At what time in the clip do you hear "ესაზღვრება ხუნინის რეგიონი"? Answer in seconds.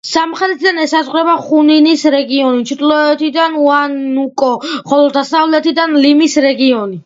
0.83-2.65